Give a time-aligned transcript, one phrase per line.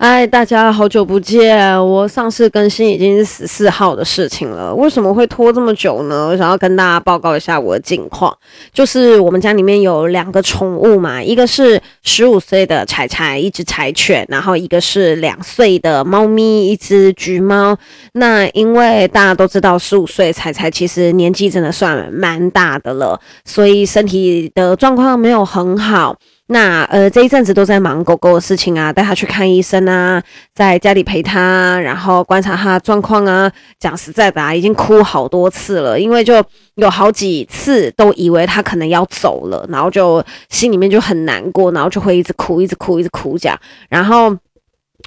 [0.00, 1.76] 嗨，大家好久不见！
[1.84, 6.28] 我上次更新已经是十四号的事情了，为什么会拖这么久呢？
[6.28, 8.32] 我想要跟大家报告一下我的近况，
[8.72, 17.76] 就是我们家里面有两个宠物嘛，一个是十五岁的柴柴，一只柴犬，然后一个是两岁的猫咪，一只橘猫。
[18.12, 26.16] 那因为大家都知道，十五岁柴柴其实年纪真的算蛮大的了，所以身体的状况没有很好。
[26.50, 30.22] 那呃，这一阵子都在忙狗狗的事情啊，带它去看医生啊，
[30.54, 33.52] 在家里陪它，然后观察它的状况啊。
[33.78, 36.42] 讲实在的啊，已经哭好多次了，因为就
[36.76, 44.36] 有好几次都以为它可能要走了，然后就心里面就很难过，然后就会一直哭，一直哭，一直哭这样，然后。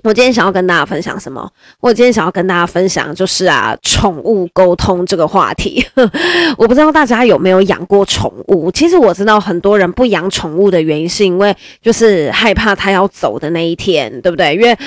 [0.03, 1.49] 我今天想要跟大家分享什么？
[1.79, 5.85] 我今天想要跟大家分享就是啊，宠物沟通这个话题。
[6.57, 8.71] 我不知道大家有没有养过宠物？
[8.71, 14.55] 其实我知道很多人不养宠物的原因，是因为就是害怕它要走的那一天，对不对？
[14.55, 14.77] 因为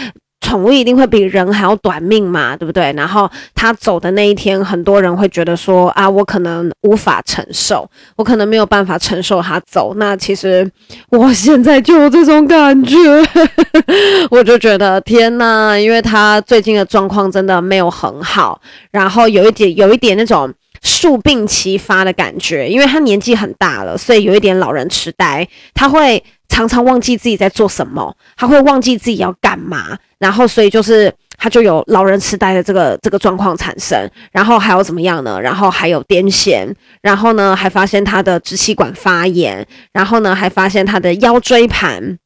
[0.45, 2.93] 宠物一定会比人还要短命嘛，对不对？
[2.93, 9.95] 然后他走的那一天，很多人会觉得说啊，我可能无法承受，我可能没有办法承受它走。
[9.97, 10.71] 那其实
[11.09, 12.99] 我现在就有这种感觉，
[14.31, 26.23] 我就觉得天哪，因为它最近的状况真的没有很好，然后有一点有一点那种数病齐发的感觉，因为他年纪很大了，所以有一点老人痴呆，他会
[26.55, 29.99] 常常忘记自己在做什么，他会忘记自己要干嘛。
[30.19, 35.41] 然后，所以就是他就有老人痴呆的这个这个状况产生，然后还有怎么样呢？
[35.41, 42.19] 然后还有癫痫，然后呢还发现他的支气管发炎，然后呢还发现他的腰椎盘。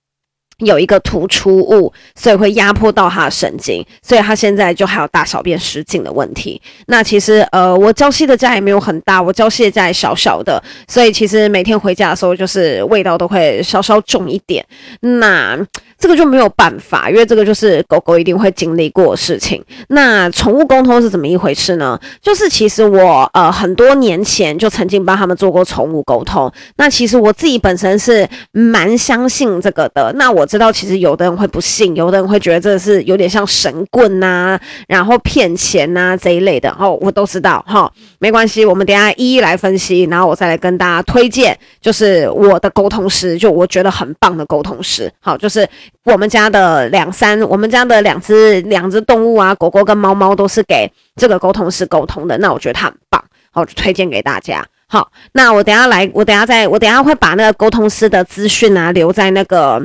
[0.65, 6.61] 有一个突出物，所以会压迫到他的神经，所以他现在就还有大小便失禁的问题。
[6.87, 14.65] 那其实呃，我娇妻的家也没有很大，我娇妻的家也小小的，所以其实每天回家的时候，就是味道都会稍稍重一点。
[15.01, 15.57] 那
[15.99, 19.65] 这个就没有办法，因为这个就是狗狗一定会经历过的事情。
[19.89, 21.97] 那宠物沟通是怎么一回事呢？
[22.21, 26.53] 就是其实我呃很多年前就曾经帮他们做过宠物沟通。
[26.79, 30.13] 那其实我自己本身是蛮相信这个的。
[30.17, 30.49] 那我。
[30.49, 45.69] 知道其实有的人会不信，有的人会觉得这是有点像神棍呐、然后骗钱呐、这一类的哦，我都知道哈，没关系，我们等下一一来分析，然后我再来跟大家推荐，就是我的沟通师，就我觉得很棒的沟通师，好，就是
[46.05, 54.65] 我们家的两三，我们家的两只两只动物啊，狗狗跟猫猫都是给这个沟通师沟通的，那我觉得他很棒，好，就推荐给大家。
[54.87, 59.83] 好，那我等下来，我等下再，我等下会把那个沟通师的资讯啊留在那个。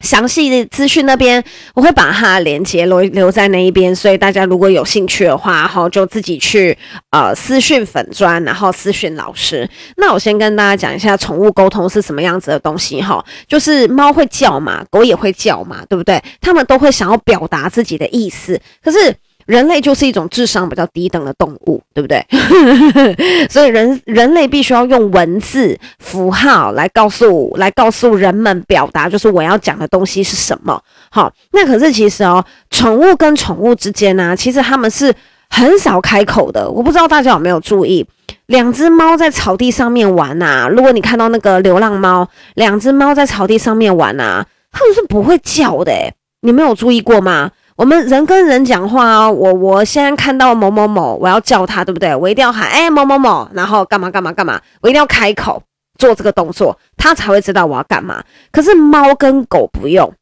[0.00, 1.42] 详细的资讯那边，
[1.74, 6.76] 我会把它连接留留在那一边，所以大家如果有兴趣的话，哈，就自己去
[7.10, 9.68] 呃私讯粉专，然后私讯老师。
[9.96, 16.22] 那我先跟大家讲一下宠物沟通是什么样子的东西哈，就是猫会叫嘛，狗也会叫嘛，对不对？
[16.40, 19.14] 他们都会想要表达自己的意思，可是。
[19.50, 22.24] 人类就是一种智商比较低等的动物，对不对？
[23.50, 30.80] 所以人人类必须要用文字符号来告诉来告诉人们表达，就是我要讲的东西是什么。
[31.10, 35.12] 好，那可是其实哦，宠物跟宠物之间呢，其实他们是
[35.48, 36.70] 很少开口的。
[36.70, 38.06] 我不知道大家有没有注意，
[38.46, 40.68] 两只猫在草地上面玩呐。
[40.70, 45.90] 如果你看到那个流浪猫，两只猫在草地上面玩呐，它们是不会叫的。
[45.90, 47.50] 诶，你没有注意过吗？
[47.80, 52.14] 我们人跟人讲话啊，我我现在看到某某某，我要叫他，对不对？
[52.14, 55.62] 我一定要喊，哎，某某某，然后干嘛干嘛干嘛，我一定要开口
[55.96, 58.22] 做这个动作，他才会知道我要干嘛。
[58.52, 60.12] 可是猫跟狗不用，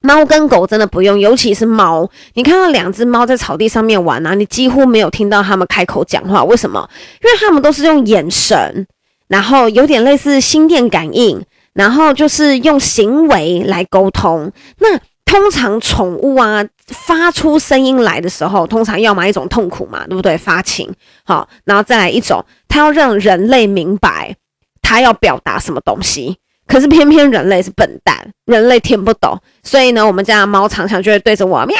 [0.00, 2.10] 猫跟狗真的不用，尤其是猫。
[2.34, 6.90] 你看到两只猫在草地上面玩啊，你几乎没有听到他们开口讲话，为什么？
[7.22, 8.84] 因为他们都是用眼神，
[9.28, 11.40] 然后有点类似心电感应，
[11.72, 14.50] 然后就是用行为来沟通。
[14.80, 14.98] 那
[15.30, 20.36] 通常宠物啊发出声音来的时候，通常要么一种痛苦嘛，对不对？
[20.36, 20.92] 发情，
[21.22, 24.34] 好，然后再来一种，它要让人类明白
[24.82, 26.38] 它要表达什么东西。
[26.70, 31.76] 可是偏偏人类是笨蛋，人类听不懂，所以呢，我们家的猫常常就会对着我喵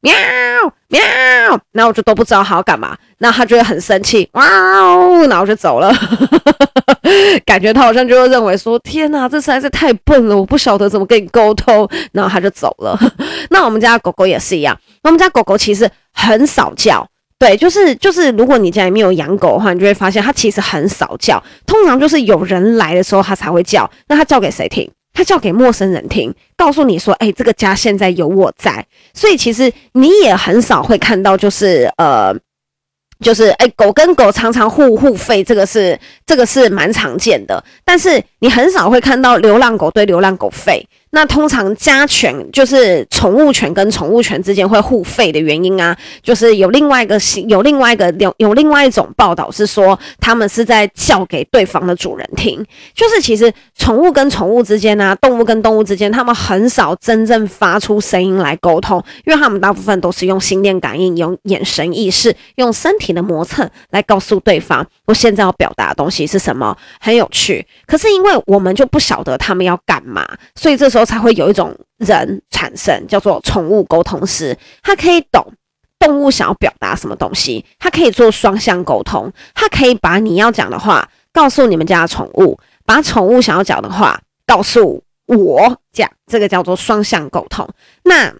[0.00, 0.12] 喵
[0.88, 1.00] 喵，
[1.70, 5.94] 然后我就都不知道它要干嘛，那它就会很生气，哇哦，然后就走了。
[7.46, 12.98] 感觉它好像就会认为说：“天哪，这实在是太笨了，我不晓得怎么跟你沟通。”然后它就走了。
[13.50, 17.06] 那我们家狗狗也是一样，我们家狗狗其实很少叫，
[17.40, 23.90] 对，就是就是，如果你家里面有养狗的话，你就会发现它其实很少叫，通常就是有人来的时候它才会叫。
[24.08, 24.88] 那它叫给谁听？
[25.14, 28.86] 它叫给陌生人听，告诉你说，哎，这个家现在有我在。
[29.14, 32.36] 所以其实你也很少会看到，就是呃。
[33.22, 40.82] 就是哎、狗跟狗常常互互吠，这个是这个是蛮常见的，但是你很少会看到流浪狗对流浪狗吠。
[41.12, 47.18] 那通常家犬就是宠物犬跟宠物犬之间会互吠的原因啊，就是有另外一个
[47.48, 52.64] 有另外一个有有另外一种报道是说，他们是在叫给对方的主人听。
[52.94, 67.66] 就是其实宠物跟宠物之间啊，动物跟动物之间，他们很少真正发出声音来沟通，因为他们大部分都是用心电感应、用眼神意识、用身体的磨蹭来告诉对方，我现在要表达的东西是什么，很有趣。
[67.84, 70.24] 可是因为我们就不晓得他们要干嘛，
[70.54, 70.99] 所以这时候。
[71.04, 74.56] 才会有一种人产生，叫做宠物沟通师。
[74.82, 75.52] 他可以懂
[75.98, 87.68] 动物想要表达什么东西，他可以做双向沟通，他可以把你要讲的话告诉你们家的宠物，把宠物想要讲的话告诉我讲，这个叫做双向沟通。
[88.04, 88.32] 那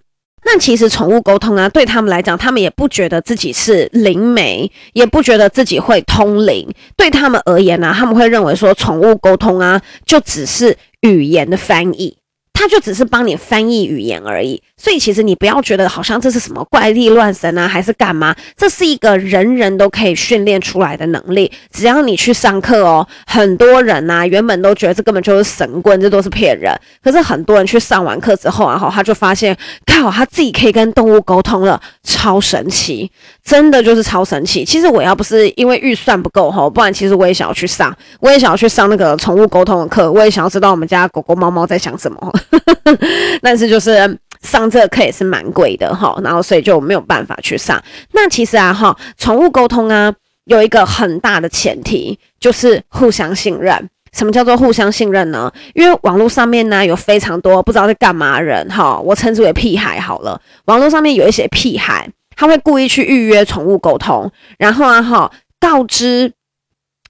[0.42, 6.66] 那其实宠物沟通啊，对他们来讲，他们也不觉得自己是灵媒，也不觉得自己会通灵。
[6.96, 12.16] 对他们而言呢、他们会认为说，宠物沟通啊，就只是语言的翻译。
[12.60, 18.36] 他就只是帮你翻译语言而已，所以其实你不要觉得好像这是什么怪力乱神啊，还是干嘛？
[18.54, 23.08] 这是一个人人都可以训练出来的能力，只要你去上课哦。
[23.26, 26.70] 很多人呐、啊，原本都觉得这根本就是神棍，这都是骗人。
[27.02, 33.10] 可是很多人去上完课之后啊，哈，他就发现靠，他自己可以跟动物沟通了，超神奇，
[33.42, 34.66] 真的就是超神奇。
[34.66, 42.32] 其实我要不是因为预算不够哈，不然其实我也想要去上，我也想要去上那个宠物沟通的课，我也想要知道我们家狗狗、猫猫在想什么。
[43.42, 47.82] 但是就是上这个课也是蛮贵的哈，然后所以就没有办法去上。
[48.12, 50.12] 那其实啊哈，宠物沟通啊
[50.44, 53.88] 有一个很大的前提就是互相信任。
[54.12, 55.52] 什么叫做互相信任呢？
[55.72, 60.40] 因为网络上面呢有非常多不知道在干嘛人哈，我称之为屁孩好了。
[60.64, 65.30] 网络上面有一些屁孩，他会故意去预约宠物沟通，然后啊哈
[65.60, 66.32] 告知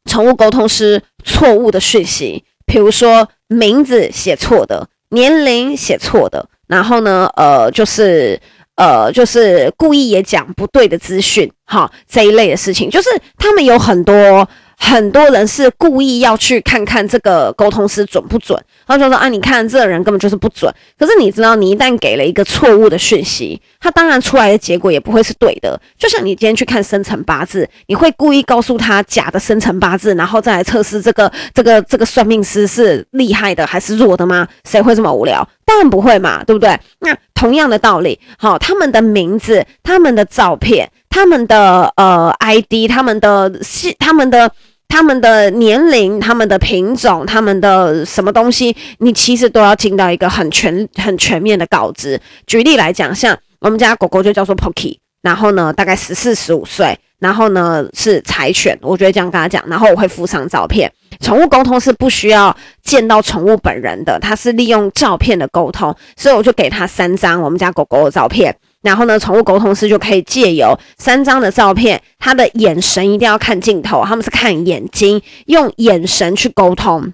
[0.04, 4.87] 宠物沟通师错误的讯息，比如说名字写错的。
[5.11, 8.41] 年龄写错的，然后呢，呃，就是，
[8.75, 13.09] 呃，就是故意也讲不对的资讯，哈，这一类的事情，就是
[13.39, 14.49] 他们有很多。
[14.82, 20.73] 很多人是故意要去看看这个沟通师准不准，然后就说啊，你看这人根本就是不准。
[20.99, 25.81] 可是你知道，你一旦给了一个错误的讯息，他当然出来的结果也不会是对的。
[25.99, 34.49] 就像你今天去看生辰八字，你会故意告诉他假的生辰八字，然后再来测试这个这个这个算命师是厉害的还是弱的吗？
[34.65, 35.47] 谁会这么无聊？
[35.65, 36.76] 当然不会嘛，对不对？
[37.00, 44.50] 那同样的道理，好，他们的名字、他们的照片、他们的呃 ID、他们的系、他们的。
[44.90, 52.20] 他们的年龄、他们的品种、他们的什么东西，你其实都要尽到一个很全、很全面的告知。
[52.46, 60.92] 举例来讲，像我们家狗狗就叫做 Pocky，然后呢，大概十四、十五岁，然后呢是柴犬，我觉得这样跟他讲，然后我会附上照片。
[61.20, 68.54] 宠物沟通是不需要见到宠物本人的，它是利用照片的沟通，所以我就给他三张我们家狗狗的照片。
[68.82, 77.12] 然后呢，宠物沟通师就可以借由三张的照片，他的眼神一定要看镜头，他们是看眼睛，用眼神去沟通。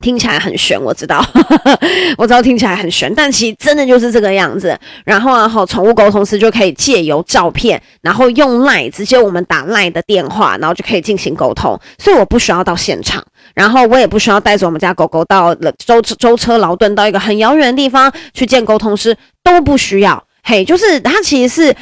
[0.00, 1.20] 听起来很玄，我知道，
[2.16, 4.78] 我知道听起来很玄，但其实真的就是这个样子。
[5.04, 11.76] 然后啊，好，宠物沟通师就可以借由照片，然后用 LINE 直接我们打 LINE 的电话，然后就可以进行沟通。
[11.98, 13.20] 所以我不需要到现场，
[13.54, 20.22] 然后我也不需要带着我们家狗狗到了舟舟车劳顿到一个很遥远的地方去见沟通师，都不需要。
[20.48, 21.76] 嘿，就是它其实是，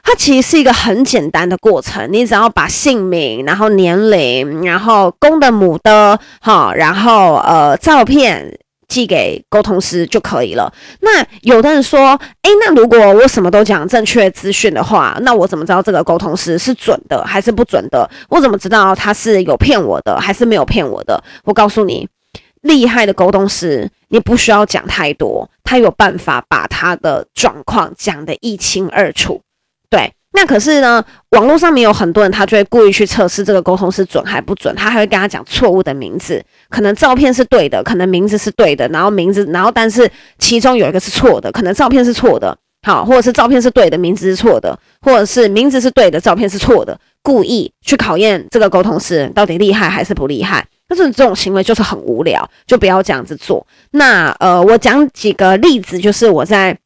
[0.00, 2.08] 它其实是一个很简单的过程。
[2.12, 10.72] 你只要把姓名，然后年龄，然后公的母的，哈，然后呃照片寄给沟通师就可以了。
[11.00, 12.10] 那有的人说，
[12.42, 18.08] 诶，那如果我什么都讲正确资讯的话，那我怎么知道这个沟通师是准的还是不准的？
[18.28, 21.20] 我怎么知道他是有骗我的还是没有骗我的？
[21.42, 22.08] 我告诉你。
[22.62, 29.40] 厉害的沟通师，你不需要讲太多，他有办法把他的状况讲得一清二楚。
[29.90, 50.66] 对，那可是呢，网络上面有很多人，他就会故意去测试这个沟通师准还不准，他还会跟他讲错误的名字，可能照片是对的，可能名字是对的，然后名字，然后但是其中有一个是错的，可能照片是错的，好，或者是照片是对的，名字是错的，或者是名字是对的，照片是错的，故意去考验这个沟通师到底厉害还是不厉害。
[50.94, 53.66] 但是这种行为就是很无聊，就不要这样子做。
[53.92, 56.76] 那呃，我讲几个例子，就是我在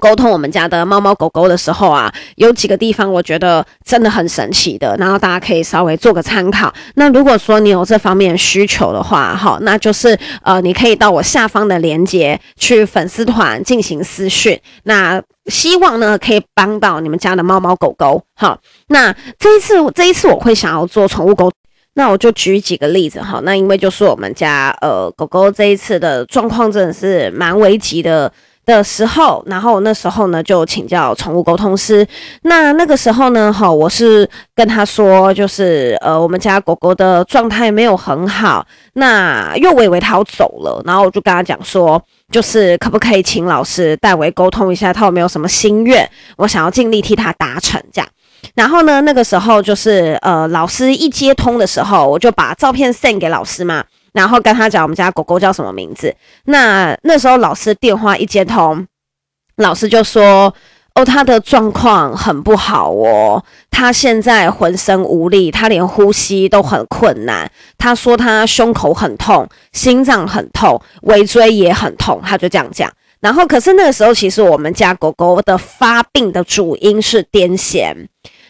[0.00, 6.74] 沟通我们家的猫猫狗狗的时候啊，有几个地方我觉得真的很神奇的，然后大家可以稍微做个参考。
[6.96, 14.60] 那如果说你有这方面需求的话，哈，那就是呃，你可以到我下方的链接去粉丝团进行私讯。
[14.82, 18.20] 那希望呢可以帮到你们家的猫猫狗狗。
[18.34, 21.52] 好，那这一次这一次我会想要做宠物狗，
[21.98, 23.40] 那我就举几个例子哈。
[23.42, 28.32] 那因为就是我们家呃狗狗这一次的状况真的是蛮危急的。
[28.68, 32.06] 的时候，然后那时候呢，就请教宠物沟通师。
[32.42, 41.98] 那那个时候呢，哈，我是跟他说，就是呃，我们家狗狗的状态没有很好，那又我以为它要走了，然后我就跟他讲说，
[42.30, 48.08] 就是可不可以请老师代为沟通一下，他有没有什么心愿，我想要尽力替他达成这样。
[48.54, 53.84] 然后呢，那个时候就是呃，老师一接通的时候，我就把照片 send 给老师嘛。
[54.12, 56.12] 然后跟他讲我们家狗狗叫什么名字。
[56.46, 58.84] 那那时候老师电话一接通，
[59.56, 60.52] 老师就说
[60.96, 67.48] ：“哦，他的状况很不好哦，他现在浑身无力，他连呼吸都很困难。
[67.76, 72.90] 他说他胸口很痛，心脏很痛，尾椎也很痛。”他就这样讲。
[73.20, 77.94] 然后可是那个时候，其实我们家狗狗的发病的主因是癫痫。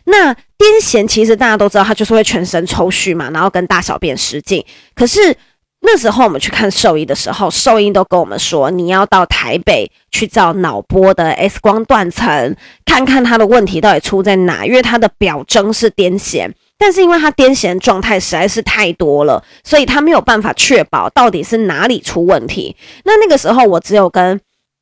[0.04, 4.64] 那癫痫其实大家都知道，它就是会全身抽搐嘛，然后跟大小便失禁。
[4.94, 5.37] 可是
[5.80, 14.64] 那时候我们去看兽医的时候，兽医都跟我们说，你要到台北去照脑波的 X 光断层，看看它的问题到底出在哪。
[14.64, 22.75] 因为它的表征是癫痫，但是因为他癫痫状态实在是太多了，所以他没有办法确保到底是哪里出问题。
[23.04, 24.40] 那那个时候我只有跟，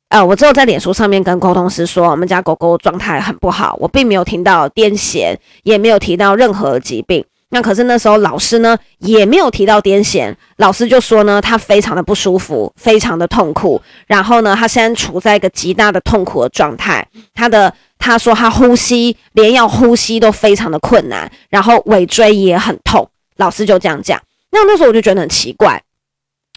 [0.09, 7.25] 呃，我只有在脸书上面跟沟通师说，我们家狗狗状态很不好，我并没有听到癫痫，也没有提到任何疾病。
[7.49, 24.21] 那可是那时候老师呢也没有提到癫痫，老师就说呢他非常的不舒服，非常的痛苦，然后呢他现在处在一个极大的痛苦的状态，他的他说他呼吸连要呼吸都非常的困难，然后尾椎也很痛，老师就这样讲。
[24.51, 25.81] 那那时候我就觉得很奇怪。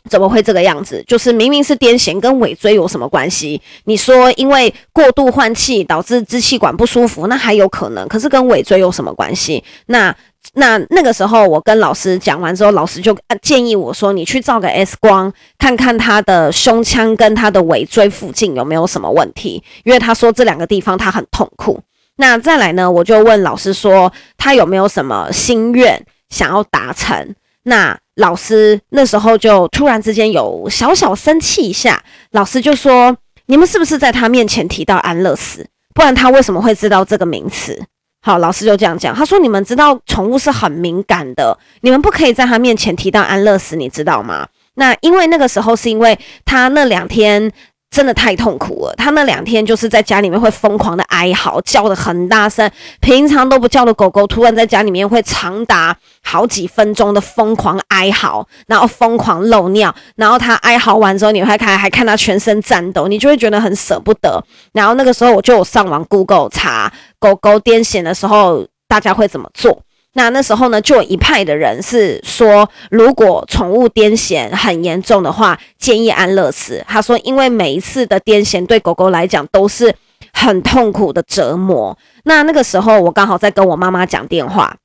[0.08, 1.04] 怎么会这个样子？
[1.06, 3.60] 就是明明是癫痫，跟尾椎有什么关系？
[3.84, 8.06] 你说因为过度换气导致支气管不舒服，那还有可能。
[8.08, 9.62] 可是跟尾椎有什么关系？
[9.86, 10.14] 那
[10.54, 21.80] 那那个时候我跟老师讲完之后，老师就建议我说：“你去照个 X 光，看看他的胸腔跟他的尾椎附近有没有什么问题。”因为他说这两个地方他很痛苦。
[22.16, 32.02] 那再来呢，我就问老师说：“他有没有什么心愿想要达成？”那老师那时候就突然之间有小小生气一下，
[32.32, 35.66] 老师就说：“你们是不是在他面前提到安乐死？
[35.94, 37.80] 不然他为什么会知道这个名词？”
[38.22, 47.50] 好，老师就这样讲，他说：“你们知道宠物是很敏感的，你们不可以在他面前提到安乐死，你知道吗？”那因为那个时候是因为他那两天。
[47.90, 52.70] 真的太痛苦了，他那两天就是在家里面会疯狂的哀嚎，叫得很大声，
[53.00, 64.40] 平常都不叫的狗狗，突然在家里面会长达好几分钟的疯狂哀嚎，然后疯狂漏尿，然后他哀嚎完之后，你会看还看他全身颤抖，你就会觉得很舍不得。
[64.72, 69.82] 然后那个时候我就有上网 Google 查狗狗癫痫的时候，大家会怎么做。
[70.14, 76.84] 那那时候呢，就有一派的人是说，如果宠物癫痫很严重的话，建议安乐死。
[76.88, 79.94] 他说，因为每一次的癫痫对狗狗来讲都是
[80.32, 81.96] 很痛苦的折磨。
[82.24, 84.76] 那那个时候，我刚好在跟我妈妈讲电话。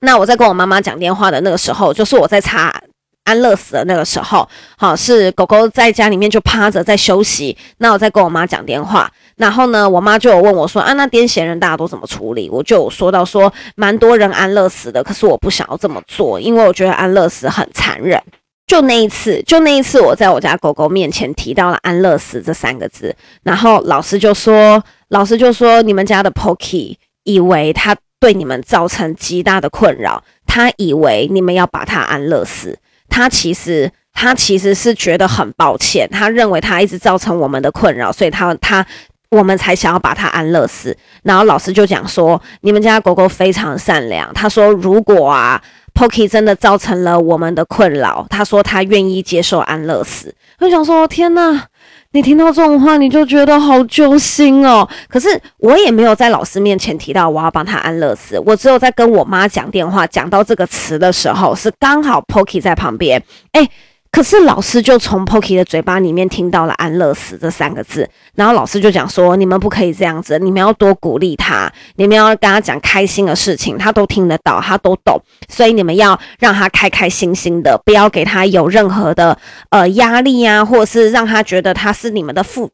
[0.00, 2.82] 那我在跟我妈妈讲电话的那个时候，就是我在擦。
[3.24, 7.56] 安乐死的那个时候，好，是狗狗在家里面就趴着在休息。
[7.78, 18.20] 那我在跟我妈讲电话，然后呢，我妈就有问我说：“啊，那癫痫人大家都怎么处理？”我就有说到说，蛮多人安乐死的，可是我不想要这么做，因为我觉得安乐死很残忍。
[18.66, 32.78] 就那一次，就那一次，我在我家狗狗面前提到了安乐死这三个字，然后老师就说：“老师就说，你们家的 Pocky 以为他对你们造成极大的困扰，他以为你们要把他安乐死。”
[33.10, 38.86] 他其实，他其实是觉得很抱歉，他认为他一直造成我们的困扰，所以他他
[39.30, 40.96] 我们才想要把他安乐死。
[41.22, 44.32] 然后老师就讲说，你们家狗狗非常善良。
[44.32, 45.60] 他说，如果啊
[45.94, 50.34] ，Pocky 真的造成了我们的困扰，他说他愿意接受安乐死。
[50.60, 51.66] 我想说，天哪！
[52.12, 54.88] 你听到这种话，你就觉得好揪心哦。
[55.08, 63.68] 可是我也没有在老师面前提到我要帮他安乐死，我只有在跟我妈讲电话，讲到这个词的时候，是刚好 Poki 在旁边，诶。
[64.12, 79.38] 可是老师就从 Pocky 的嘴巴里面听到了“安乐死”这三个字，然后老师就讲说：“你们不可以这样子，你们要多鼓励他，你们要跟他讲开心的事情，他都听得到，他都懂，所以你们要让他开开心心的，不要给他有任何的
[79.70, 82.68] 呃压力啊，或者是让他觉得他是你们的负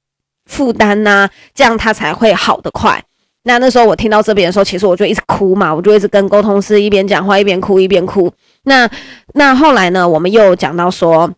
[0.46, 3.04] 负担呐，这样他才会好得快。
[3.42, 8.32] 那那时候我听到这边的时候，其实我就一直哭嘛，我就一直跟沟通师一边讲话一边哭一边哭。
[8.66, 8.86] 那
[9.32, 11.32] 那后来呢，我们又讲到说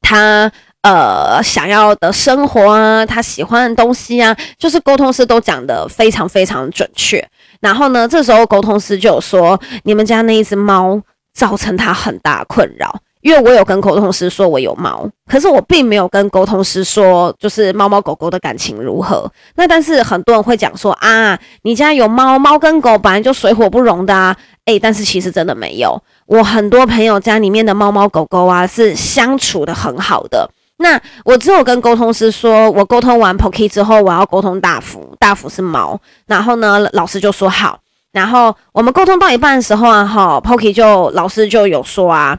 [0.00, 0.50] 他。
[0.84, 7.26] 呃，想要的生活啊，他喜欢的东西啊，就是沟通师都讲得非常非常准确。
[7.58, 11.00] 然后呢，这时候沟通师就有说，你们家那一只猫
[11.32, 13.00] 造成他很大困扰。
[13.22, 19.32] 因为我有跟沟通师说我有猫，可是我并没有跟沟通师说，就是猫猫狗狗的感情如何。
[19.54, 24.36] 那但是很多人会讲说啊，你家有猫，猫跟狗本来就水火不容的啊。
[24.66, 30.48] 诶，但是其实真的没有，我很多朋友家里面的猫猫狗狗啊，是相处得很好的。
[30.78, 36.00] 那我只有跟沟通师说，我沟通完 Poki 之后，我要沟通大福，大福是猫。
[36.26, 37.78] 然后呢，老师就说好。
[38.12, 42.38] 然后我们沟通到一半的时候啊，哈，Poki 就老师就有说啊，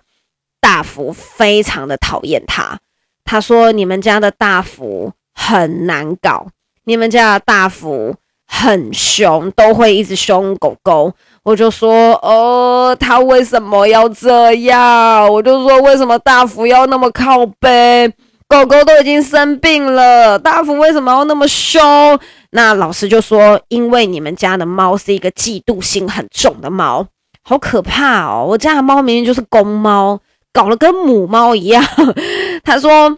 [0.60, 2.80] 大福非常的讨厌他。
[3.24, 6.48] 他说你们家的大福很难搞，
[6.86, 8.16] 你们家的大福
[8.48, 11.14] 很凶，都会一直凶狗狗。
[11.46, 15.32] 我就说，哦，他为什么要这样？
[15.32, 18.12] 我就说，为什么大福要那么靠背？
[18.48, 22.20] 狗狗都已经生病了，大福为什么要那么凶？
[22.50, 27.06] 那老师就说，因为你们家的猫是一个嫉妒心很重的猫，
[27.44, 28.48] 好可怕哦！
[28.50, 30.20] 我家的猫明明就是公猫，
[30.52, 31.84] 搞得跟母猫一样。
[32.66, 33.16] 他说，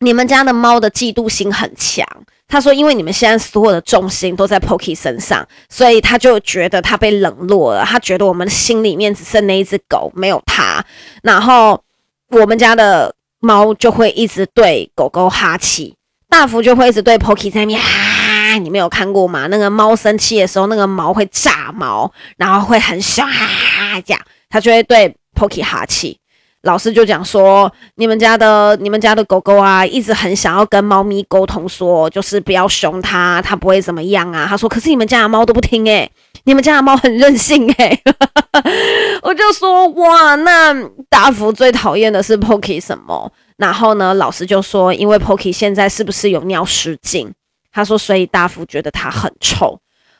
[0.00, 2.06] 你们家的猫的嫉妒心很强。
[2.46, 7.84] 他说：“因为你们现在所有的重心都在 Poki 身上，所以他就觉得他被冷落了。
[7.84, 10.84] 他觉得我们心里面只剩那一只狗，没有他。
[11.22, 11.82] 然后
[12.28, 15.96] 我们家的猫就会一直对狗狗哈气，
[16.28, 18.58] 大福就会一直对 Poki 在那边哈。
[18.58, 19.48] 你没有看过吗？
[19.48, 26.18] 那个猫生气的时候，那个毛会炸毛，然后会很凶哈哈这样，他就会对 Poki 哈气。”
[26.64, 34.46] 老师就讲说，你们家的你们家的狗狗啊，一直很想要跟猫咪沟通说，就是不要凶它，它不会怎么样啊。
[34.48, 36.10] 他说，可是你们家的猫都不听诶、
[36.44, 38.02] 你们家的猫很任性诶、欸。
[39.22, 40.74] 我就说，哇，那
[41.10, 43.30] 大福最讨厌的是 Poki 什么？
[43.58, 47.30] 然后呢，老师就说，因为 Poki 现在是不是有尿失禁？
[47.70, 49.78] 他说，所以大福觉得它很臭。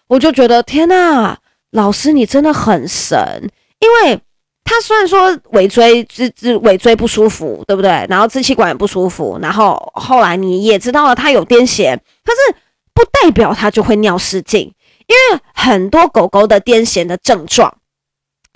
[0.09, 1.39] 我就觉得天哪，
[1.71, 4.21] 老师你真的很神，因为。
[4.65, 8.07] 他虽然说尾椎支支尾椎不舒服，对不对？
[8.09, 12.57] 然后支气管也不舒服，然后后来你也知道了他有癫痫，可是
[12.95, 14.61] 不代表他就会尿失禁，
[15.07, 17.77] 因为很多狗狗的癫痫的症状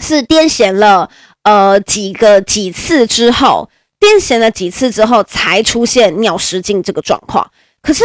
[0.03, 1.11] 是癫痫了
[1.43, 3.69] 呃几个几次之后，
[4.01, 7.51] 癫痫了几次之后才出现尿失禁这个状况，
[7.83, 8.05] 可是。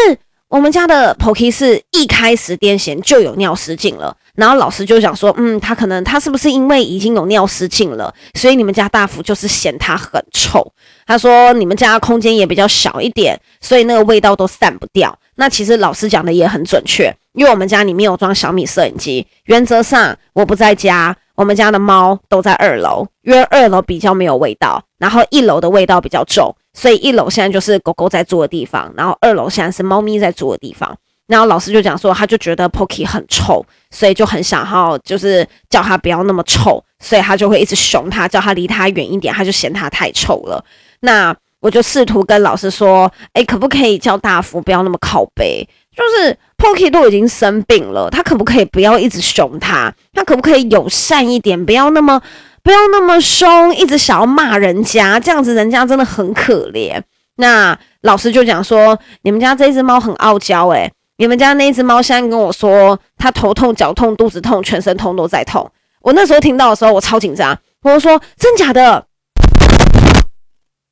[0.53, 10.63] 我们家的 Poki 是一开始癫痫就有尿失禁了，然后老师就想说，嗯，他可能他是不是因为已经有尿失禁了，所以你们家大福就是嫌它很臭。
[11.07, 15.17] 他说你们家空间也比较小一点，所以那个味道都散不掉。
[15.33, 26.55] 那其实老师讲的也很准确，因为我们家里面有装小米摄影机，原则上我不在家，我们家的猫都在二楼，因为二楼比较没有味道，然后一楼的味道比较重。
[26.73, 30.95] 所以一楼现在就是狗狗在住的地方，然后二楼现在是猫咪在住的地方。
[31.25, 40.63] 然后老师就讲说，他就觉得 Poki 很臭，所以就很想要就是叫他不要那么臭，所以他就会一直凶他，叫他离他远一点，他就嫌他太臭了。
[40.99, 45.65] 那我就试图跟老师说，诶，可不可以叫大福不要那么靠背？
[45.95, 49.93] 就是 Poki 都已经生病了，他可不可以不要一直凶他？
[50.11, 52.21] 他可不可以友善一点，不要那么。
[52.63, 57.01] 不要那么凶，一直想要骂人家，这样子人家真的很可怜。
[57.35, 65.69] 那老师就讲说，你们家这只猫很傲娇，诶，你们家那只猫现在跟我说，它头痛、脚痛、肚子痛，全身痛都在痛。
[66.01, 69.05] 我那时候听到的时候，我超紧张，我说真假的？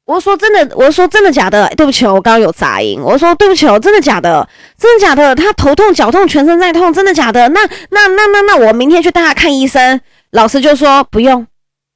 [0.05, 1.69] 我说真的，我说真的假的？
[1.77, 2.99] 对不起，我刚刚有杂音。
[3.01, 4.45] 我说对不起，真的假的？
[4.77, 5.33] 真的假的？
[5.35, 7.47] 它头痛、脚痛、全身在痛，真的假的？
[7.49, 10.01] 那那那那那，我明天去带它看医生。
[10.31, 11.45] 老师就说不用。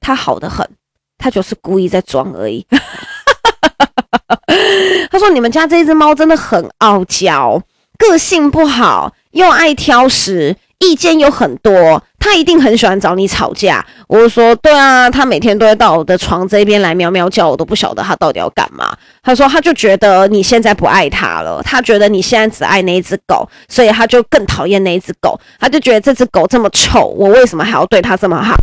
[0.06, 0.64] 他好得很，
[1.18, 2.64] 他就是故意在装而已。
[5.10, 7.60] 他说：“你们家这只猫真的很傲娇，
[7.98, 12.04] 个性不好，又爱挑食，意见有很多。
[12.20, 25.40] 他一定很喜欢找你吵架。”我就说：“对啊，他每天都会到我的床这边来喵喵叫，我都不晓得他到底要干嘛。”他说：“他就觉得你现在不爱他了，他觉得你现在只爱那一只狗，所以他就更讨厌那一只狗。
[25.60, 28.54] 他就觉得这只狗这么臭，我为什么还要对他这么好？”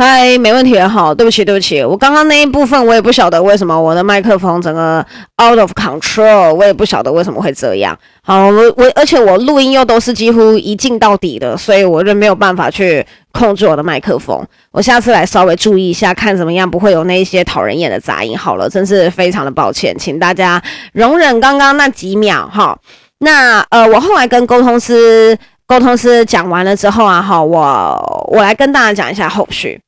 [0.00, 5.04] 嗨，没问题，好，对不起，对不起，我刚刚那一部分我也不晓得为什么我的麦克风整个
[5.42, 7.98] out of control，我也不晓得为什么会这样。
[8.22, 14.40] 好，我我而且我录音又都是几乎一镜到底的，所以我就没有办法去控制我的麦克风。
[14.70, 18.38] 我下次来稍微注意一下，看怎么样不会有那一些讨人厌的杂音。
[18.38, 22.78] 好了，真是非常的抱歉，请大家容忍刚刚那几秒哈。
[23.18, 29.80] 那呃，我后来跟沟通师沟通师讲完了之后啊，哈，我我来跟大家讲一下后续。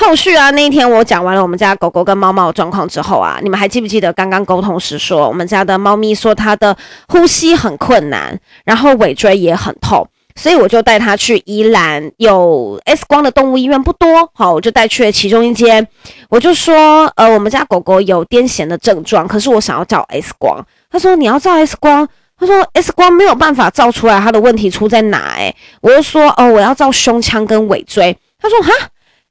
[0.00, 6.74] 后续啊，那一天我讲完了我们家狗狗跟猫猫的状况之后啊，你们还记不记得刚刚沟通时说，我们家的猫咪说它的
[7.08, 15.84] 呼吸很困难，然后尾椎也很痛，所以我就带它去宜兰有 X 光的动物医院不多，好，我就带去了其中一间，
[16.30, 22.08] 我就说，呃，我们家狗狗有癫痫的症状，可是我想要照 X 光，他说你要照 X 光，
[22.38, 28.72] 他说 X 光没有办法照出来它的问题出在哪，欸，诶，我就说，哦，我要照胸腔跟尾椎，他说哈。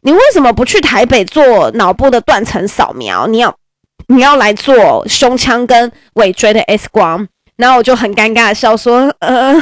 [0.08, 3.28] 你为什么不去台北做脑部的断层扫描？
[3.28, 3.54] 你要
[4.08, 9.54] 你要来做胸腔跟尾椎的 X 光，然后我就很尴尬的笑说，呃，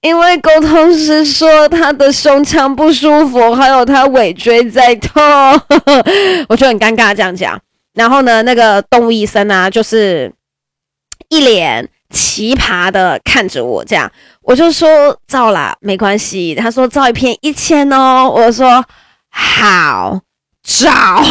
[0.00, 5.22] 因为沟通师说他的胸腔不舒服，还有他尾椎在痛，
[6.48, 7.60] 我就很尴尬这样讲。
[7.92, 10.32] 然后呢，那个动物医生啊，就是
[11.28, 16.54] 一脸奇葩的看着我，这样我就说照啦，没关系。
[16.54, 18.82] 他说照一片一千哦，我说。
[19.40, 20.20] 好
[20.64, 21.22] 找，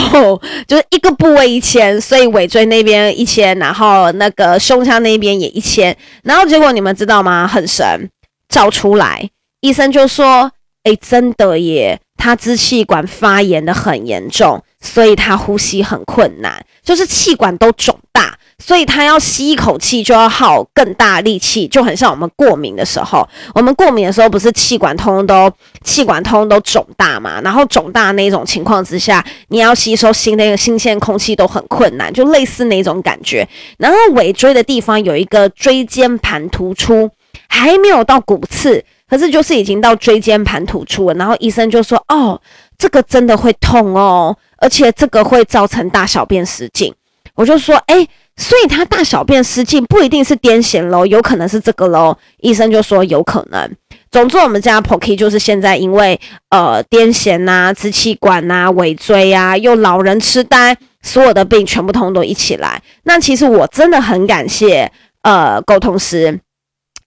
[0.66, 7.46] 就是一个部位一千，所以尾椎那边一千，然后那个胸腔那边也一千，然后结果你们知道吗？
[7.46, 8.10] 很神，
[8.48, 10.50] 照出来，医生就说
[10.86, 25.50] ：“诶，真的耶，他支气管发炎的很严重，所以他呼吸很困难，就是气管都肿大。”所以他要吸一口气就要耗更大力气，就很像我们过敏的时候，我们过敏的时候不是气管通都
[25.84, 27.40] 气管通都肿大嘛？
[27.42, 33.48] 然后肿大那种情况之下，你要吸收新的新鲜空气都很困难，就类似那种感觉。
[33.78, 37.10] 然后尾椎的地方有一个椎间盘突出，
[37.48, 41.14] 还没有到骨刺，可是就是已经到椎间盘突出了。
[41.14, 42.42] 然后医生就说：“哦，
[42.76, 46.92] 这个真的会痛哦，而且这个会造成大小便失禁。”
[47.36, 52.16] 我就说：“诶。”所以他大小便失禁不一定是癫痫喽，有可能是这个喽。
[52.38, 53.70] 医生就说有可能。
[54.12, 56.20] 总之，我们家 Pocky 就是现在因为
[56.50, 62.82] 呃癫痫呐、支气管呐、尾椎啊，又老人痴呆，所有的病全部通都一起来。
[63.04, 64.90] 那其实我真的很感谢
[65.24, 66.40] 呃沟通师，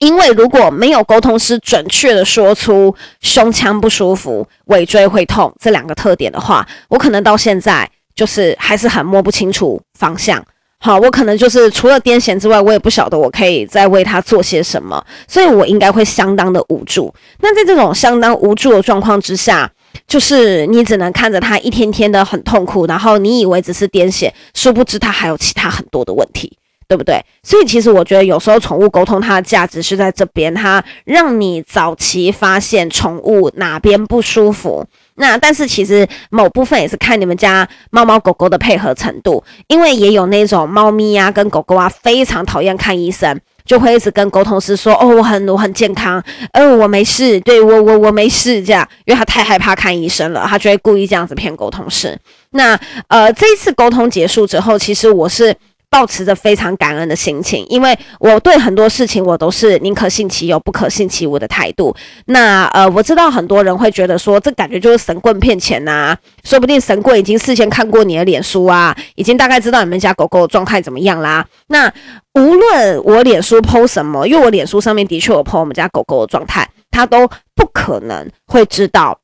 [0.01, 10.45] 因为如果没有沟通师准确的说出胸腔不舒服、尾椎会痛这两个特点的话，我可能到现在就是还是很摸不清楚方向。
[10.83, 17.14] 好，我可能就是除了癫痫之外，我也不晓得我可以再为他做些什么，所以我应该会相当的无助。
[17.40, 19.71] 那在这种相当无助的状况之下，
[20.09, 26.57] 就是你只能看着他一天天的很痛苦，然后你以为只是癫痫，殊不知他还有其他很多的问题。
[26.88, 27.25] 对不对？
[27.45, 34.85] 所以其实我觉得有时候宠物沟通它的价值是在这边，它让你早期发现宠物哪边不舒服。
[35.16, 52.18] 那但是其实某部分也是看你们家猫猫狗狗的配合程度，因为也有那种猫咪啊跟狗狗啊非常讨厌看医生，就会一直跟沟通师说：“哦，我很我很健康，呃，我没事，对我我我没事。”这样，因为他太害怕看医生了，他就会故意这样子骗沟通师。
[52.51, 55.55] 那呃，这一次沟通结束之后，其实我是。
[55.90, 61.94] 抱持着非常感恩的心情，因为我对很多事情我都是宁可信其有，不可信其无的态度。
[62.26, 71.44] 那呃，我知道很多人会觉得说，这感觉就是神棍骗钱呐、啊，说不定神棍已经事先看过你的脸书啊，已经大概知道你们家狗狗的状态怎么样啦。
[71.66, 71.92] 那
[72.35, 77.26] 无论我脸书 po 什么，因为我脸书上面的确有 po 我们家狗狗的状态，他都
[77.57, 79.18] 不可能会知道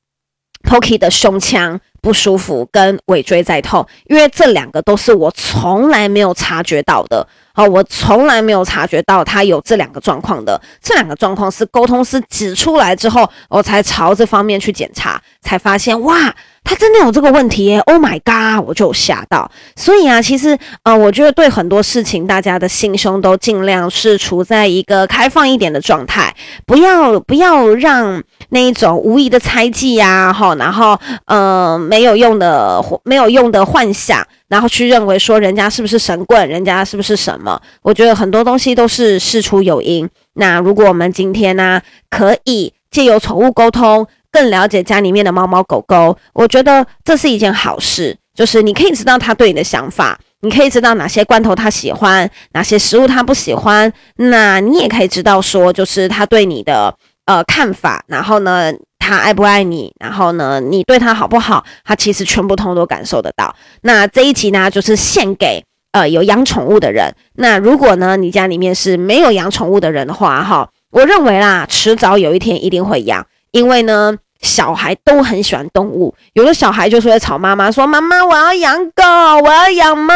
[0.69, 1.81] Pocky 的胸腔。
[2.07, 7.27] 不舒服跟尾椎在痛，因为这两个都是我从来没有察觉到的。
[7.57, 10.61] 好，我从来没有察觉到他有这两个状况的。
[10.83, 16.35] 这两个状况是沟通师指出来之后，我才朝这方面去检查，才发现哇。
[16.69, 19.49] 他真的有这个问题耶！Oh my god，我就吓到。
[19.77, 26.35] 所以啊，其实呃，我觉得对很多事情，大家的心胸都尽量是处在一个开放一点的状态，
[26.67, 37.61] 不要不要让那一种无意的猜忌呀，哈，然后呃没有用的没有用的幻想，然后去认为说人家是不是神棍，人家是不是什么？
[37.83, 40.09] 我觉得很多东西都是事出有因。
[40.35, 41.81] 那如果我们今天呢，
[42.11, 44.07] 可以借由宠物沟通。
[44.29, 48.15] 更了解家里面的猫猫狗狗，我觉得这是一件好事。
[48.35, 53.91] 就是你可以知道他对你的想法，你可以知道哪些罐头他喜欢，哪些食物他不喜欢。
[54.17, 58.71] 那你也可以知道说，就是他对你的呃看法，然后呢，
[59.07, 63.55] 他爱不爱你，然后呢，你对他好不好，他其实全部通通都感受得到。
[63.83, 67.15] 那这一集呢，就是献给呃有养宠物的人。
[67.35, 74.17] 那如果呢，你家里面是没有养宠物的人的话，哈，我认为啦，迟早有一天一定会养，因为呢。
[74.43, 79.03] 小孩都很喜欢动物，有的小孩就是会吵妈妈说：“妈妈，我要养狗，
[79.43, 80.15] 我要养猫。”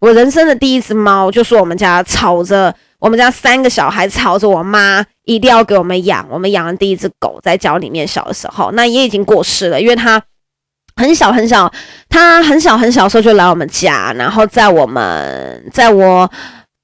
[0.00, 6.26] 我人生的第一只猫，就是我们家吵着，我们家三个小孩吵着我妈一定要给我们养。
[6.30, 10.22] 我们养的第一只狗在家里面小的时候，那也已经过世了，因为它
[10.96, 11.72] 很小很小，
[12.08, 16.30] 它很小很小的时候就来我们家，然后在我们在我。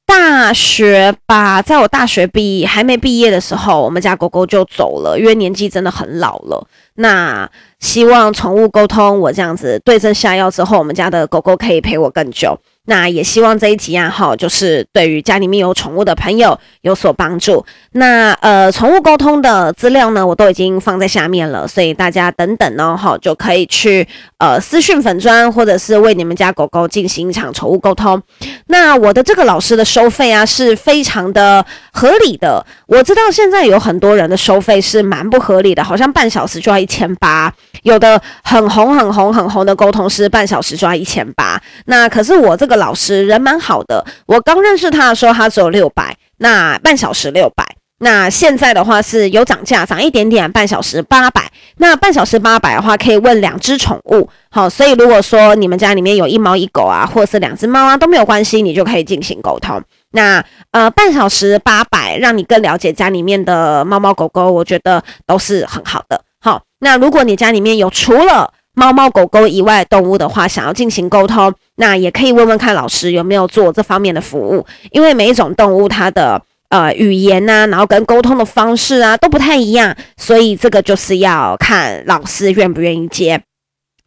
[0.09, 6.65] 大学吧，在我大学毕业还没毕业的时候，我们家狗狗就走了，因为年纪真的很老了。
[6.95, 12.57] 那希望宠物沟通，我这样子对症下药之后，我们家的狗狗可以陪我更久。
[12.87, 17.66] 那也希望这一集啊，哈，就是对于家里面有宠物的朋友有所帮助。
[17.92, 24.07] 那呃，宠物沟通的资料呢，我都已经放在下面了，所以大家等等呢，哈，就可以去
[24.38, 28.22] 呃私讯粉专，或者是为你们家狗狗进行一场宠物沟通。
[28.68, 32.64] 那我的这个老师的收费啊，是非常的合理的。
[32.87, 41.61] 我知道现在有很多人的收费是蛮不合理的，好像半小时就要一千八，有的很红很红很红的沟通师半小时就要一千八。
[41.87, 42.76] 那可是我这个。
[42.77, 47.65] 老师人蛮好的，我刚认识他的时候，他只有六百，那半小时六百。
[47.99, 51.51] 那现在的话是有涨价，涨一点点，半小时八百。
[51.79, 59.83] 那半小时八百的话，可以问两只宠物，好，所以如果说你们家里面有一猫一狗啊，或者是两只猫啊，都没有关系，你就可以进行沟通。
[60.12, 66.21] 那呃，半小时八百，让你更了解家里面的猫猫狗狗，我觉得都是很好的。
[66.39, 74.67] 好，那如果你家里面有除了猫猫狗狗以外动物的话，想要进行沟通，那也可以问问看老师有没有做这方面的服务。
[74.91, 83.43] 因为每一种动物它的呃语言呐、然后跟沟通的方式啊都不太一样，所以这个就是要看老师愿不愿意接。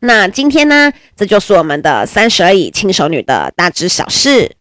[0.01, 4.51] 那今天呢，这就是我们的三十而已轻熟女的大知小事。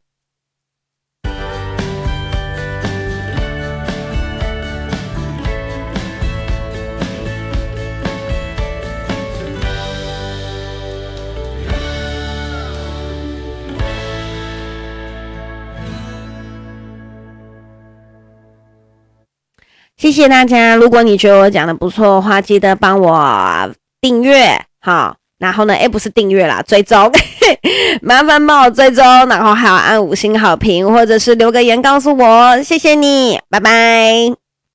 [19.99, 20.77] 谢谢大家！
[20.77, 23.69] 如果你觉得我讲的不错的话，记得帮我
[24.01, 27.11] 订阅，好，然后呢，诶，不是订阅啦，追踪，
[28.01, 34.48] 麻烦帮我追踪，然后还要按五星好评，或者是留个言告诉我，谢谢你，拜拜。